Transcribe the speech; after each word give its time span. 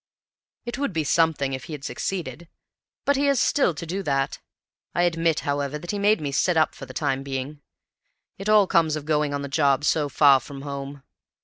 "It 0.65 0.79
would 0.79 0.93
be 0.93 1.03
something 1.03 1.53
if 1.53 1.65
he 1.65 1.73
had 1.73 1.83
succeeded; 1.83 2.47
but 3.05 3.17
he 3.17 3.25
has 3.27 3.39
still 3.39 3.75
to 3.75 3.85
do 3.85 4.01
that. 4.01 4.39
I 4.95 5.03
admit, 5.03 5.41
however, 5.41 5.77
that 5.77 5.91
he 5.91 5.99
made 5.99 6.19
me 6.19 6.31
sit 6.31 6.57
up 6.57 6.73
for 6.73 6.87
the 6.87 6.93
time 6.95 7.21
being. 7.21 7.61
It 8.39 8.49
all 8.49 8.65
comes 8.65 8.95
of 8.95 9.05
going 9.05 9.31
on 9.31 9.43
the 9.43 9.47
job 9.47 9.83
so 9.83 10.09
far 10.09 10.39
from 10.39 10.63
home. 10.63 11.03